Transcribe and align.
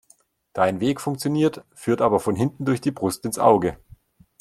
Dein 0.53 0.79
Weg 0.79 0.99
funktioniert, 0.99 1.63
führt 1.75 2.01
aber 2.01 2.19
von 2.19 2.35
hinten 2.35 2.65
durch 2.65 2.81
die 2.81 2.89
Brust 2.89 3.23
ins 3.23 3.37
Auge. 3.37 3.77